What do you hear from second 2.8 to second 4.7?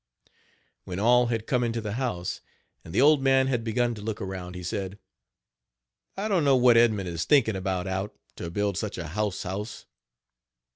and the old man had begun to look around, he